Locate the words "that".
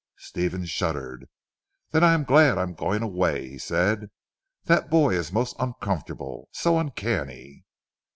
4.63-4.89